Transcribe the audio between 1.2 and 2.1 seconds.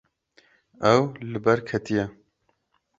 li ber ketiye.